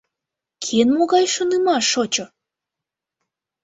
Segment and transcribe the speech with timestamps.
[0.63, 2.25] Кӧн могай шонымаш шочо?